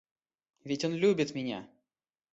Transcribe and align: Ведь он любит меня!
Ведь 0.63 0.83
он 0.83 0.95
любит 0.95 1.35
меня! 1.35 1.69